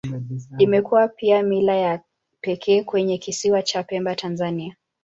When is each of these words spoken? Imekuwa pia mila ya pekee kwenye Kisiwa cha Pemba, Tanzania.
Imekuwa 0.59 1.07
pia 1.07 1.43
mila 1.43 1.75
ya 1.75 1.99
pekee 2.41 2.83
kwenye 2.83 3.17
Kisiwa 3.17 3.61
cha 3.61 3.83
Pemba, 3.83 4.15
Tanzania. 4.15 4.75